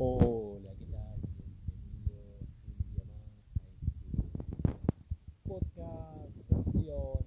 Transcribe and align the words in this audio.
Hola, 0.00 0.70
¿qué 0.78 0.86
tal? 0.86 1.18
Bienvenidos 2.06 2.46
un 2.68 2.92
día 2.92 3.02
más 3.02 3.34
a 3.58 3.68
este 3.82 4.30
podcast, 5.42 6.36
sección, 6.46 7.26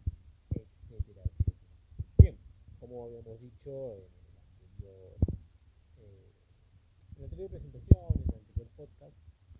etcétera, 0.52 1.22
etcétera. 1.26 1.58
Bien, 2.18 2.38
como 2.80 3.04
habíamos 3.04 3.42
dicho 3.42 3.98
en 3.98 4.08
el 4.08 4.64
anterior, 4.64 5.18
en 5.98 7.20
la 7.20 7.24
anterior 7.26 7.50
presentación, 7.50 8.14
en 8.16 8.30
el 8.30 8.40
anterior 8.40 8.68
podcast, 8.78 9.18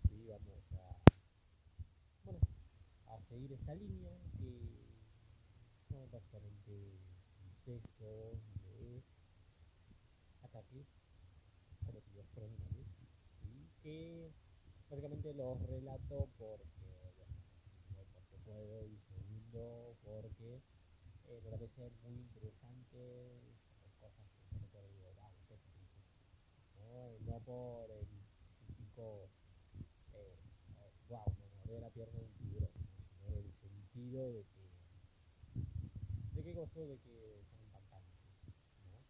sí, 0.08 0.26
vamos 0.28 0.64
a, 0.72 0.96
bueno, 2.24 2.40
a 3.08 3.20
seguir 3.28 3.52
esta 3.52 3.74
línea 3.74 4.16
que 4.38 4.86
son 5.90 6.10
básicamente 6.10 6.96
sucesos 7.44 8.38
de 8.64 9.02
ataques 10.40 10.86
cometidos 11.84 12.26
por 12.34 12.44
animales. 12.44 13.01
Que 13.82 14.32
básicamente 14.88 15.34
los 15.34 15.60
relato 15.66 16.28
porque, 16.38 17.12
bueno, 17.16 18.06
porque 18.14 18.36
puedo 18.44 18.86
y 18.86 18.96
segundo 18.98 19.96
porque 20.04 20.62
eh, 21.28 21.40
me 21.42 21.50
parece 21.50 21.90
muy 22.02 22.14
interesante 22.14 23.40
son 23.66 23.90
cosas 23.98 24.24
que 24.30 24.60
no 24.60 24.66
puedo 24.68 24.88
digo, 24.88 25.12
wow, 25.14 25.32
qué 25.48 25.56
triste", 25.56 25.98
¿no? 26.76 27.40
por 27.44 27.90
el 27.90 28.06
típico 28.58 29.28
eh, 30.12 30.36
wow, 31.08 31.24
me 31.40 31.46
mordió 31.58 31.80
la 31.80 31.90
pierna 31.90 32.20
de 32.20 32.24
un 32.26 32.34
tiburón, 32.34 32.70
¿no? 32.74 33.04
sino 33.08 33.36
el 33.36 33.52
sentido 33.54 34.32
de 34.32 34.44
que 34.44 34.62
de 36.34 36.42
qué 36.44 36.54
cosa 36.54 36.80
de 36.80 36.98
que 36.98 37.44
son 37.50 37.60
impactantes, 37.64 38.20
¿no? 38.84 39.04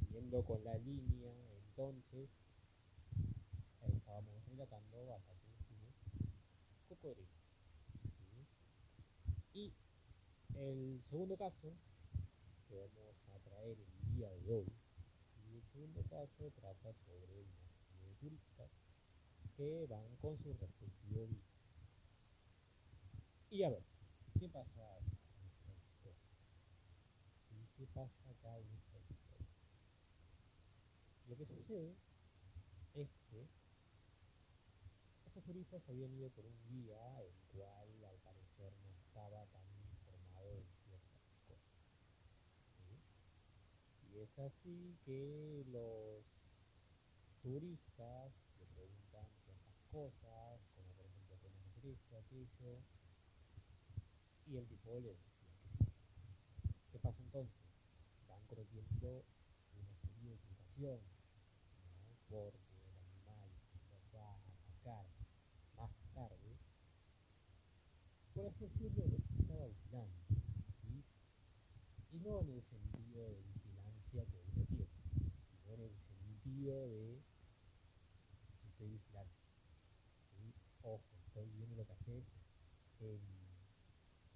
Siguiendo 0.00 0.42
con 0.44 0.64
la 0.64 0.76
línea 0.78 1.32
entonces 1.68 2.30
eh, 4.16 4.18
estábamos 4.18 4.46
relatando 4.46 5.14
ataques 5.14 5.68
de 5.68 5.76
cocodrilos. 6.88 7.28
¿sí? 8.32 8.46
Y 9.52 9.74
el 10.54 11.02
segundo 11.10 11.36
caso 11.36 11.74
que 12.66 12.76
vamos 12.76 13.16
a 13.34 13.38
traer 13.40 13.78
el 13.78 14.14
día 14.14 14.30
de 14.30 14.50
hoy, 14.50 14.66
y 15.44 15.56
el 15.56 15.62
segundo 15.70 16.02
caso 16.04 16.50
trata 16.52 16.94
sobre 17.04 17.44
de 18.00 18.14
turistas 18.18 18.70
que 19.56 19.86
van 19.86 20.16
con 20.16 20.38
su 20.38 20.52
respectivo 20.54 21.26
guía. 21.26 21.44
Y 23.50 23.62
a 23.64 23.70
ver, 23.70 23.82
¿qué 24.38 24.48
pasa. 24.48 24.98
¿Qué 27.76 27.86
pasa 27.88 28.30
acá 28.30 28.58
en 28.58 28.72
esta 28.72 28.98
historia? 28.98 29.46
Lo 31.28 31.36
que 31.36 31.44
sucede 31.44 31.94
es 32.94 33.10
que 33.30 33.46
turistas 35.46 35.88
habían 35.88 36.12
ido 36.12 36.28
por 36.30 36.44
un 36.44 36.58
guía 36.68 36.98
el 37.22 37.32
cual 37.52 38.04
al 38.04 38.18
parecer 38.18 38.72
no 38.82 38.90
estaba 38.90 39.46
tan 39.46 39.62
informado 39.92 40.56
de 40.56 40.66
ciertas 40.82 41.22
cosas. 41.46 41.70
Y 44.10 44.18
es 44.18 44.38
así 44.40 44.98
que 45.04 45.64
los 45.68 46.24
turistas 47.42 48.32
le 48.58 48.66
preguntan 48.66 49.28
ciertas 49.44 49.76
cosas, 49.92 50.60
como 50.74 50.92
por 50.94 51.06
ejemplo 51.06 51.36
podemos 51.36 51.64
hacer 51.70 51.92
esto, 51.92 52.16
aquello, 52.18 52.82
y 54.46 54.56
el 54.56 54.66
tipo 54.66 54.98
le 54.98 55.10
decía. 55.10 55.46
¿Qué 56.90 56.98
pasa 56.98 57.22
entonces? 57.22 57.54
Van 58.26 58.44
cometiendo 58.46 59.24
una 59.78 59.94
serie 60.02 60.30
de 60.30 60.34
equivocaciones, 60.34 61.06
¿no? 62.02 62.16
porque 62.28 62.74
el 62.74 62.98
animal 62.98 63.50
los 63.92 64.02
va 64.12 64.26
a 64.26 64.34
atacar 64.34 65.06
más 65.76 65.90
tarde, 66.14 66.56
los 68.60 68.72
estaba 69.38 69.66
vigilando, 69.66 70.16
¿sí? 70.80 71.04
y 72.12 72.18
no 72.20 72.40
en 72.40 72.48
el 72.48 72.62
sentido 72.62 73.28
de 73.28 73.42
vigilancia 73.42 74.24
que 74.24 74.40
uno 74.40 74.64
tiene, 74.64 74.88
sino 75.50 75.74
en 75.74 75.80
el 75.82 75.96
sentido 76.00 76.88
de 76.88 77.22
estoy 78.64 78.88
vigilando, 78.88 79.34
¿sí? 80.36 80.54
ojo, 80.82 81.04
estoy 81.26 81.50
viendo 81.50 81.76
lo 81.76 81.84
que 81.84 81.92
haces, 81.92 82.24
eh, 83.00 83.20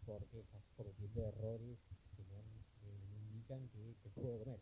porque 0.04 0.40
estás 0.40 0.64
cometiendo 0.76 1.26
errores 1.26 1.78
que 2.14 2.22
me, 2.24 2.42
me 2.82 3.20
indican 3.22 3.68
que 3.70 3.94
te 4.02 4.10
puedo 4.10 4.38
comer. 4.38 4.60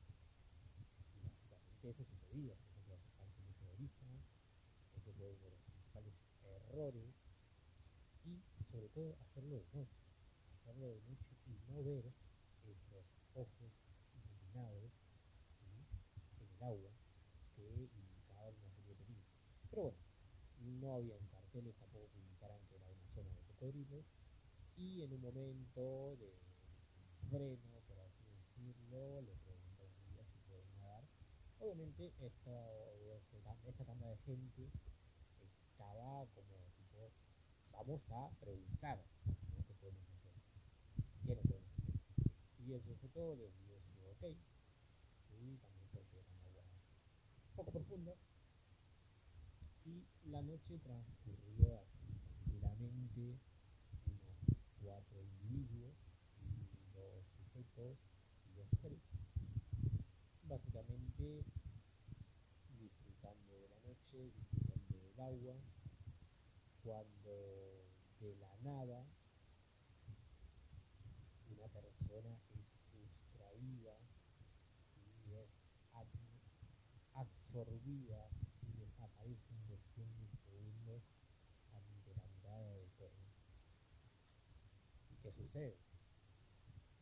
Y 1.15 1.49
básicamente 1.51 1.91
eso 1.91 2.05
eso 2.05 2.15
puede 2.31 2.53
acercarse 2.53 3.41
mucho 3.43 3.65
de 3.71 3.77
vista, 3.77 4.07
ese 4.95 5.13
fue 5.15 5.31
uno 5.31 5.45
de 5.47 5.51
los 5.51 5.61
principales 5.63 6.15
errores, 6.45 7.05
y 7.05 7.18
sobre 8.79 8.91
todo 8.91 9.17
hacerlo 9.23 9.57
de 9.59 9.67
noche, 9.75 9.99
hacerlo 10.55 10.87
de 10.87 11.01
noche 11.03 11.35
y 11.47 11.59
no 11.67 11.83
ver 11.83 12.07
esos 12.63 13.05
ojos 13.35 13.73
iluminados 14.15 14.93
¿sí? 15.59 15.83
en 16.39 16.49
el 16.55 16.63
agua 16.63 16.93
que 17.57 17.67
indicaban 17.67 18.55
una 18.55 18.71
serie 18.71 18.91
de 18.91 18.95
peligros. 18.95 19.27
Pero 19.71 19.83
bueno, 19.83 19.99
no 20.79 20.95
habían 20.95 21.27
carteles 21.27 21.75
tampoco 21.75 22.09
que 22.13 22.21
indicaran 22.21 22.61
que 22.69 22.77
era 22.77 22.87
una 22.87 23.09
zona 23.17 23.31
de 23.35 23.43
cocodrilos, 23.47 24.05
y 24.77 25.03
en 25.03 25.13
un 25.13 25.23
momento 25.23 26.15
de 26.15 26.39
freno, 27.31 27.81
por 27.89 27.99
así 27.99 28.23
decirlo, 28.31 29.23
le 29.23 29.35
pregunto 29.43 29.83
a 29.83 29.87
un 29.87 30.07
guía 30.07 30.25
si 30.31 30.39
puede 30.47 30.63
nadar. 30.79 31.03
Obviamente 31.59 32.13
esta, 32.21 32.71
esta 33.67 33.85
tanda 33.85 34.07
de 34.07 34.19
gente 34.19 34.71
estaba 35.67 36.25
como 36.33 36.78
vamos 37.79 38.03
a 38.11 38.29
preguntar 38.41 38.99
¿no? 39.55 39.63
qué 39.65 39.75
podemos 39.75 40.03
hacer, 40.11 40.33
qué 41.25 41.35
no 41.35 41.43
podemos 41.43 41.71
hacer. 41.79 41.95
Y 42.67 42.73
el 42.73 42.83
sujeto 42.83 43.37
su 43.95 44.03
ok, 44.11 44.35
y 45.39 45.57
también 45.59 45.89
porque 45.93 46.19
eran 46.19 46.43
aguas 46.43 46.67
poco 47.55 47.71
profundas. 47.71 48.17
Y 49.85 50.05
la 50.29 50.43
noche 50.43 50.79
transcurrió 50.81 51.79
así, 51.79 52.19
tranquilamente, 52.19 53.39
unos 54.07 54.37
cuatro 54.83 55.23
individuos 55.23 55.95
y 56.43 56.95
los 56.95 57.25
sujetos 57.31 57.97
y 58.45 58.57
los 58.57 58.67
mujeres, 58.73 58.99
básicamente 60.49 61.45
disfrutando 62.77 63.55
de 63.55 63.69
la 63.69 63.81
noche, 63.87 64.33
disfrutando 64.35 64.99
del 64.99 65.21
agua, 65.21 65.55
cuando 66.83 67.85
de 68.21 68.35
la 68.37 68.57
nada 68.63 69.07
una 71.51 71.69
persona 71.69 72.41
es 72.55 72.67
sustraída, 72.93 73.99
¿sí? 75.25 75.35
es 75.35 75.51
absorbida, 77.15 78.29
¿sí? 78.61 78.73
desaparece 78.79 79.55
en 79.55 79.63
cuestión 79.67 80.09
de 80.19 80.29
segundos 80.45 81.03
ante 81.73 82.15
la 82.15 82.29
mirada 82.29 82.75
de 82.75 82.87
todos. 82.97 83.13
¿Y 85.11 85.17
qué 85.23 85.33
sucede? 85.33 85.77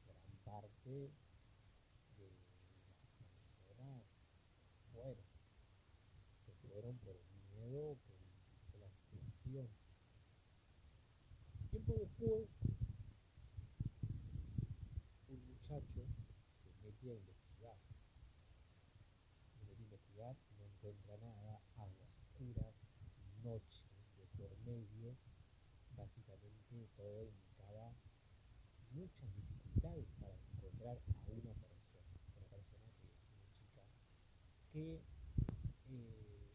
Gran 0.07 0.39
parte 0.45 1.11
de 2.17 2.31
las 2.31 2.47
personas 3.45 4.05
fueron, 4.93 5.25
se 6.47 6.53
fueron 6.69 6.99
por 6.99 7.17
el 7.17 7.27
miedo, 7.53 7.97
por, 8.07 8.17
por 8.73 8.81
la 8.81 8.91
situación. 8.91 9.69
Tiempo 11.87 12.03
después, 12.03 12.49
un 15.29 15.47
muchacho 15.47 16.03
se 16.59 16.71
mete 16.83 17.11
a 17.11 17.15
investigar. 17.15 17.77
Se 19.55 19.67
mete 19.67 19.79
a 19.79 19.85
investigar, 19.85 20.37
no 20.59 20.65
encuentra 20.67 21.17
nada, 21.19 21.61
aguas 21.77 22.11
oscuras, 22.19 22.75
noche 23.45 23.85
de 24.19 24.27
por 24.37 24.51
medio, 24.67 25.15
básicamente 25.97 26.89
todo 26.97 27.23
indicaba 27.23 27.95
muchas 28.91 29.31
dificultades 29.37 30.07
para 30.19 30.35
encontrar 30.57 30.99
a 30.99 31.31
una 31.31 31.55
persona, 31.55 32.11
una 32.35 32.47
persona 32.51 32.91
que 32.99 33.07
es 33.07 33.23
una 33.31 33.47
chica 33.55 33.83
que 34.73 35.03
eh, 35.91 36.51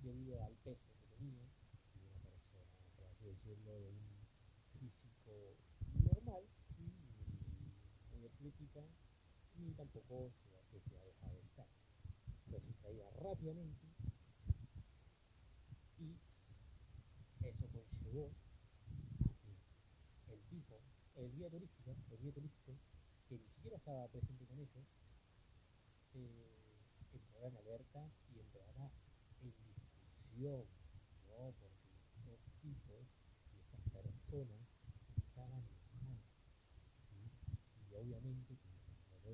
debido 0.00 0.44
al 0.44 0.54
peso 0.62 0.86
que 0.94 1.16
tenía, 1.16 1.42
una 1.98 2.20
persona, 2.22 2.70
por 2.94 3.04
así 3.04 3.24
decirlo, 3.24 3.80
de 3.80 3.88
un 3.88 4.17
físico 4.78 5.56
normal, 6.04 6.42
muy 8.12 8.24
atlética, 8.26 8.80
ni 9.56 9.74
tampoco 9.74 10.32
se 10.88 10.96
ha 10.96 11.04
dejado 11.04 11.34
de 11.36 11.42
estar. 11.42 11.66
Lo 12.50 12.60
sustraía 12.60 13.10
rápidamente 13.10 13.86
y 15.98 16.16
eso 17.42 17.66
conllevó 17.68 18.30
a 19.26 19.32
que 20.26 20.32
el 20.32 20.40
tipo, 20.48 20.80
el 21.16 21.32
guía 21.32 21.50
turístico, 21.50 21.96
el 22.10 22.18
guía 22.18 22.32
turístico, 22.32 22.78
que 23.28 23.38
ni 23.38 23.48
siquiera 23.50 23.76
estaba 23.76 24.08
presente 24.08 24.46
con 24.46 24.58
ellos, 24.60 24.86
eh, 26.14 26.58
entrara 27.12 27.48
en 27.48 27.56
alerta 27.56 28.10
y 28.34 28.40
entrara 28.40 28.90
en 29.42 29.52
confusión, 29.52 30.64
¿no? 31.28 31.52
Porque 31.58 31.88
esos 32.16 32.40
tipos 32.62 33.06
y 33.52 33.58
estas 33.60 33.80
personas 33.90 34.60
estaban 35.16 35.62
enojados, 35.92 36.30
¿sí? 37.10 37.30
Y 37.90 37.94
obviamente, 37.94 38.58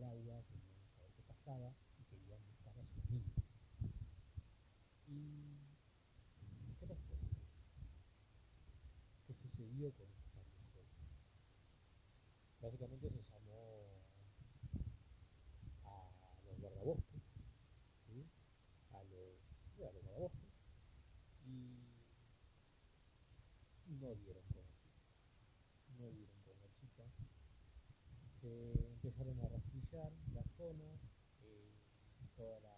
agua, 0.03 0.43
querían 0.49 0.89
saber 0.95 1.13
qué 1.15 1.23
pasaba 1.23 1.73
y 1.99 2.05
querían 2.05 2.41
buscar 2.47 2.79
a 2.79 2.87
su 2.87 3.01
amigo. 3.09 3.31
¿Y 5.07 5.59
qué 6.81 6.87
pasó? 6.87 7.17
¿Qué 9.27 9.35
sucedió 9.35 9.93
con 9.93 10.09
mujer? 10.09 10.85
Básicamente 12.61 13.11
se 13.11 13.23
llamó 13.31 14.03
a 15.85 16.11
los 16.45 16.59
guardabosques, 16.59 17.23
a 18.93 18.99
a 18.99 19.05
los 19.05 19.39
guardabosques, 19.77 20.55
y 21.47 21.85
no 24.01 24.15
dieron 24.15 24.45
con 24.53 24.65
la 24.65 24.73
chica, 24.81 25.03
no 25.99 26.11
dieron 26.11 26.43
con 26.43 26.57
la 26.63 26.69
chica, 26.81 27.05
se 28.45 28.93
empezaron 28.93 29.41
a 29.41 29.49
rastrillar 29.49 30.13
la 30.35 30.45
zona, 30.59 30.85
eh, 31.41 31.73
toda 32.37 32.61
la, 32.61 32.75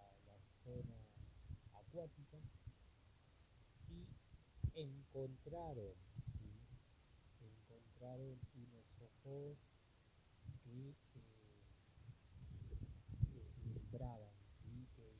zona 0.62 0.96
acuática, 1.74 2.38
y 3.88 4.06
encontraron, 4.74 5.94
encontraron 7.40 8.38
unos 8.54 8.84
ojos 9.00 9.58
que 10.62 10.90
eh, 10.90 10.94
eh, 13.34 13.50
vibraban, 13.64 14.34
¿sí? 14.62 14.86
que 14.94 15.10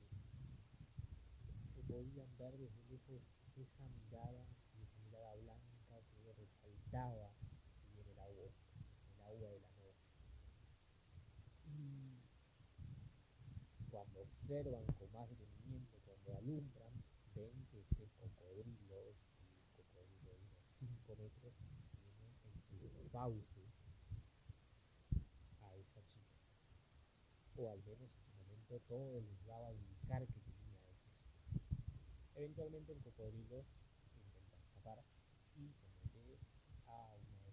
se 1.74 1.82
podían 1.82 2.28
ver 2.38 2.56
desde 2.56 2.84
lejos 2.88 3.22
esa 3.56 3.88
mirada, 3.88 4.46
esa 4.80 4.98
mirada 5.02 5.34
blanca 5.34 6.00
que 6.12 6.32
resaltaba 6.34 7.32
¿sí? 7.90 8.00
en 8.00 8.08
el 8.10 8.18
agua, 8.20 8.50
en 9.06 9.14
el 9.14 9.22
agua 9.22 9.50
de 9.50 9.60
la 9.60 9.70
noche. 9.70 9.76
Y 11.78 12.22
cuando 13.90 14.14
observan 14.26 14.84
con 14.98 15.12
más 15.12 15.28
detenimiento, 15.28 15.98
cuando 16.04 16.36
alumbran, 16.36 16.92
ven 17.34 17.66
que 17.70 17.80
este 17.80 18.08
cocodrilo, 18.18 19.10
un 19.10 19.68
cocodrilo 19.76 20.30
de 20.32 20.38
unos 20.38 20.66
5 20.78 21.16
metros, 21.16 21.54
tiene 22.70 22.86
en 22.86 22.92
sus 22.92 23.10
fauces 23.10 23.70
a 25.62 25.76
esa 25.76 26.00
chica. 26.12 26.36
O 27.56 27.70
al 27.70 27.78
menos 27.84 28.10
en 28.10 28.24
su 28.24 28.32
momento 28.38 28.80
todo 28.88 29.20
les 29.20 29.44
daba 29.46 29.68
a 29.68 29.74
indicar 29.74 30.26
que 30.26 30.40
tenía 30.40 30.80
a 30.80 30.90
esa 30.90 31.10
chica. 31.14 31.86
Eventualmente 32.36 32.92
el 32.92 33.02
cocodrilo 33.02 33.64
intenta 34.14 34.56
escapar 34.56 35.04
y 35.56 35.72
se 35.72 36.22
mete 36.22 36.38
a 36.86 37.16
una 37.16 37.46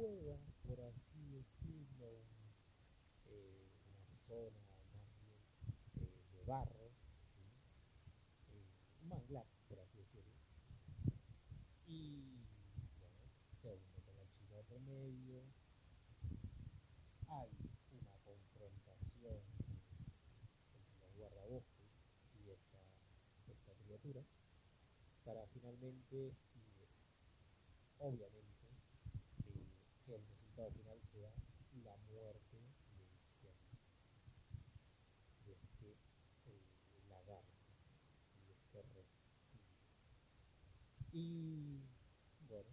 cuevas, 0.00 0.40
por 0.66 0.80
así 0.80 1.20
decirlo, 1.30 2.22
eh, 3.26 3.66
una 3.84 4.16
zona 4.28 4.60
más 4.70 5.10
bien 5.18 5.42
eh, 6.00 6.24
de 6.30 6.38
barro. 6.50 6.90
Eh, 8.50 8.66
un 9.02 9.08
manglar, 9.08 9.46
por 9.68 9.78
así 9.78 9.98
decirlo. 9.98 10.34
Y 11.86 12.42
bueno, 12.98 13.14
se 13.62 13.72
une 13.72 14.00
con 14.02 14.16
la 14.18 14.26
chica 14.34 14.60
por 14.68 14.80
medio, 14.80 15.44
hay 17.28 17.50
una 17.92 18.16
confrontación 18.26 19.38
entre 20.74 20.98
los 20.98 21.14
guardabosques 21.14 21.86
y 22.34 22.50
esta, 22.50 22.78
criatura 23.86 24.22
para 25.24 25.46
finalmente 25.48 26.32
obviamente 27.98 28.66
que 30.06 30.14
el 30.14 30.22
resultado 30.26 30.70
final 30.70 31.00
sea 31.12 31.32
la 31.84 31.96
muerte 32.08 32.58
de 32.96 33.04
este 33.14 33.48
animal, 33.48 33.90
de 35.46 35.52
este 35.52 35.90
eh, 36.46 36.62
lagarto 37.08 37.46
y 38.34 38.42
de 38.46 38.52
este 38.52 38.82
reptil. 38.82 39.20
Y 41.12 41.80
bueno, 42.48 42.70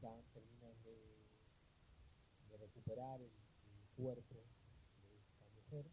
dan, 0.00 0.20
terminan 0.34 0.74
de, 0.82 1.24
de 2.50 2.56
recuperar 2.56 3.20
el, 3.20 3.30
el 3.30 3.88
cuerpo 3.96 4.34
de 5.08 5.16
esta 5.16 5.48
mujer 5.54 5.86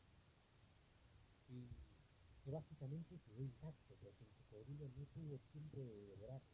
y 1.49 1.69
que 2.43 2.51
básicamente 2.51 3.19
quedó 3.19 3.43
intacto 3.43 3.95
porque 4.01 4.23
el 4.23 4.31
cocodrilo 4.31 4.89
no 4.97 5.05
tuvo 5.13 5.37
tiempo 5.51 5.79
de 5.83 6.07
devorarlo. 6.07 6.47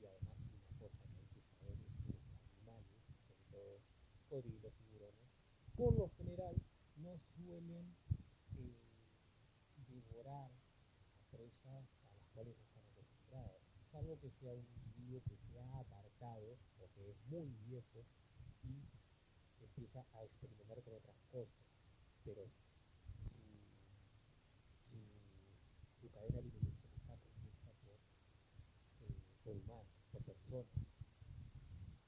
Y 0.00 0.04
además 0.04 0.38
una 0.50 0.78
cosa 0.78 0.98
que 1.02 1.18
hay 1.18 1.28
que 1.34 1.42
saber 1.58 1.78
es 1.78 1.94
que 2.06 2.12
los 2.12 2.22
animales, 2.54 2.86
sobre 3.26 3.42
todo 3.50 3.80
cocodrilos, 4.28 4.72
tiburones, 4.74 5.30
por 5.76 5.94
lo 5.94 6.08
general 6.18 6.54
no 6.96 7.18
suelen 7.36 7.96
eh, 8.56 8.78
devorar 9.88 10.50
a 10.50 11.36
presas 11.36 11.86
a 12.02 12.10
las 12.10 12.24
cuales 12.34 12.56
salvo 13.98 14.16
que 14.20 14.30
sea 14.30 14.54
un 14.54 14.64
individuo 14.86 15.20
que 15.26 15.36
se 15.36 15.58
ha 15.58 15.78
apartado 15.80 16.56
o 16.78 16.88
que 16.94 17.10
es 17.10 17.16
muy 17.26 17.50
viejo 17.66 18.06
y 18.62 18.86
empieza 19.60 20.06
a 20.14 20.22
experimentar 20.22 20.80
con 20.84 20.94
otras 20.94 21.16
cosas, 21.32 21.66
pero 22.24 22.46
su, 22.46 23.42
su, 24.86 24.98
su 26.00 26.10
cadena 26.14 26.38
alimenticia 26.38 26.90
está 26.94 27.18
compuesta 27.18 27.72
por, 27.82 27.98
eh, 29.02 29.18
por 29.42 29.56
humanos, 29.56 29.90
por 30.12 30.22
personas, 30.22 30.66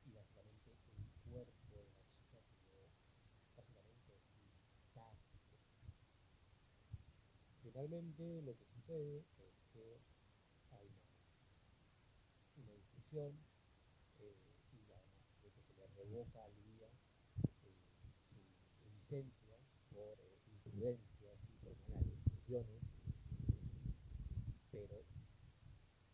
y 0.07 0.13
básicamente 0.13 0.71
el 0.71 1.33
cuerpo 1.33 1.75
de 1.75 1.83
la 1.83 2.07
chica 2.15 2.39
básicamente. 4.95 5.75
Finalmente 7.65 8.43
lo 8.43 8.55
que 8.55 8.65
sucede 8.79 9.19
es 9.19 9.55
que 9.73 9.99
hay 10.71 10.89
eh, 13.13 13.35
y 14.71 14.93
además 14.93 15.27
de 15.43 15.51
que 15.51 15.61
se 15.67 15.75
le 15.75 15.87
revoca 15.99 16.45
al 16.45 16.53
guía 16.63 16.87
eh, 16.87 17.75
su 18.31 18.39
licencia 18.95 19.59
por 19.93 20.15
eh, 20.21 20.39
imprudencia 20.47 21.35
y 21.35 21.65
por 21.65 21.75
malas 21.91 22.07
decisiones, 22.25 22.83
pero 24.71 25.03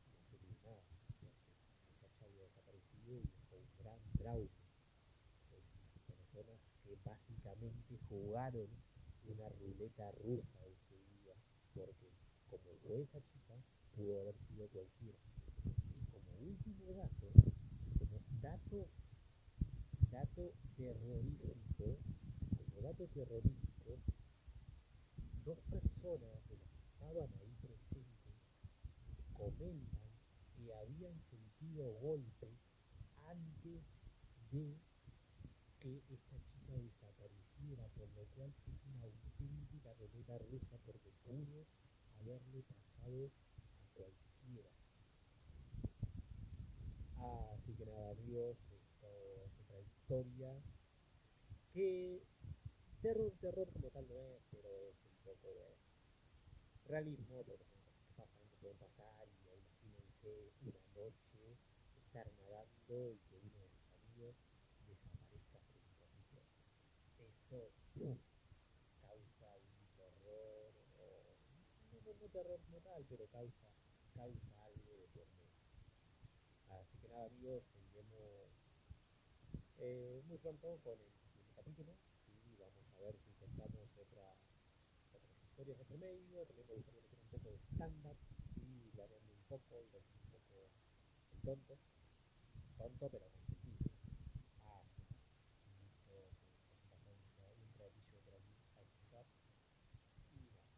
no 0.09 0.25
sirvió 0.25 0.41
de 0.41 0.57
nada, 0.65 0.81
porque 2.01 2.25
había 2.25 2.45
desaparecido 2.45 3.21
y 3.21 3.29
dejó 3.29 3.57
un 3.57 3.77
gran 3.77 4.01
trauma 4.17 4.65
en 5.53 5.65
personas 6.07 6.61
que 6.83 6.97
básicamente 7.05 7.99
jugaron 8.09 8.69
una 9.27 9.49
ruleta 9.51 10.11
rusa 10.13 10.65
ese 10.65 10.97
día, 11.13 11.35
porque 11.75 12.09
como 12.49 12.73
fue 12.87 13.03
esa 13.03 13.21
chica, 13.21 13.55
pudo 13.95 14.23
haber 14.23 14.37
sido 14.49 14.67
cualquiera. 14.69 15.36
Último 16.39 16.93
dato, 16.95 17.33
como 17.99 18.21
dato, 18.43 18.89
dato 20.13 20.53
terrorífico, 20.77 21.99
como 22.57 22.83
dato 22.83 23.07
terrorífico, 23.09 23.99
dos 25.45 25.59
personas 25.71 26.43
que 26.47 26.55
estaban 26.55 27.31
ahí 27.41 27.55
presentes 27.61 28.27
comentan 29.33 30.11
que 30.57 30.73
habían 30.75 31.19
sentido 31.31 31.93
golpes 32.01 32.59
antes 33.29 33.83
de 34.51 34.77
que 35.81 36.03
esta 36.11 36.37
chica 36.51 36.75
desapareciera, 36.75 37.89
por 37.97 38.09
lo 38.11 38.25
cual 38.35 38.53
es 38.67 38.85
una 38.95 39.05
auténtica 39.05 39.95
ruleta 39.95 40.39
rusa 40.39 40.77
porque 40.85 41.11
pudo 41.25 41.67
haberle 42.21 42.63
pasado 42.63 43.31
a 43.81 43.87
cualquiera. 43.95 44.26
Así 47.19 47.75
que 47.75 47.87
nada 47.87 48.11
amigos, 48.11 48.57
esto 48.71 49.09
es 49.45 49.51
otra 49.61 49.81
historia 49.81 50.53
que 51.73 52.23
terror, 53.03 53.33
terror 53.41 53.73
como 53.73 53.91
tal 53.91 54.07
no 54.09 54.21
es, 54.21 54.43
pero 54.51 54.69
es 54.89 54.97
un 55.05 55.17
poco 55.25 55.49
de 55.55 55.77
realismo, 56.87 57.43
son 57.45 57.81
cosas 57.81 58.05
que 58.07 58.13
pasan, 58.17 58.49
que 58.49 58.57
pueden 58.61 58.79
pasar, 58.79 59.29
y 59.29 59.49
imagínense 59.49 60.53
una 60.63 60.81
noche 60.95 61.59
estar 61.97 62.31
nadando 62.33 63.13
y 63.13 63.19
que 63.29 63.37
uno 63.37 63.59
de 63.61 63.71
sus 63.71 63.93
amigos 63.93 64.37
desaparezca 64.87 65.59
frente 65.61 65.99
a. 66.37 66.47
Eso 67.19 67.71
causa 69.01 69.57
un 69.57 69.89
terror, 69.97 70.73
no, 70.97 71.09
no, 71.93 72.13
no 72.21 72.29
terror 72.29 72.61
como 72.67 72.81
tal, 72.81 73.05
pero 73.09 73.27
causa, 73.29 73.69
causa 74.15 74.65
algo 74.65 74.97
de 74.97 75.07
por 75.15 75.27
medio. 75.33 75.57
Así 76.69 76.96
nada 77.09 77.29
seguiremos 77.29 78.51
eh, 79.79 80.23
muy 80.27 80.39
pronto 80.39 80.79
con 80.83 80.95
el 80.95 81.55
capítulo 81.55 81.93
y 82.47 82.57
vamos 82.57 82.85
a 82.97 83.01
ver 83.01 83.17
si 83.17 84.01
otra, 84.01 84.35
otras 85.13 85.33
historias 85.45 85.79
de 85.89 85.99
medio, 85.99 86.45
también 86.47 86.67
un 87.23 87.31
poco 87.31 87.51
de 87.51 87.57
estándar 87.57 88.17
y 88.57 88.91
variando 88.97 89.33
un 89.33 89.45
poco 89.49 89.83
y 89.83 89.95
un 89.95 90.31
poco 90.33 90.69
el 91.33 91.43
tonto, 91.45 91.79
tonto 92.79 93.09
pero 93.11 93.27
con 93.27 93.47
sentido. 93.47 93.87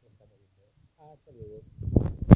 Estamos 0.05 0.39
viendo. 0.39 0.67
Hasta 0.99 1.33
luego. 1.33 2.28